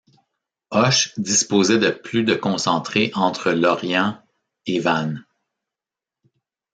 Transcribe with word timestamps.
Hoche 0.71 1.13
disposait 1.19 1.77
de 1.77 1.91
plus 1.91 2.23
de 2.23 2.33
concentrés 2.33 3.11
entre 3.13 3.51
Lorient 3.51 4.17
et 4.65 4.79
Vannes. 4.79 5.23